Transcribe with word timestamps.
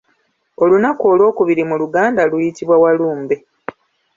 Olunaku 0.63 1.03
olw'okubiri 1.13 1.63
mu 1.69 1.75
luganda 1.81 2.21
luyitibwa 2.31 2.75
Walumbe. 2.83 3.35